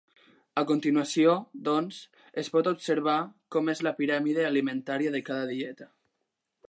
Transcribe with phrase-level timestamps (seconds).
[0.59, 1.35] A continuació,
[1.67, 1.99] doncs,
[2.43, 3.17] es pot observar
[3.57, 5.89] com és la piràmide alimentària de cada dieta.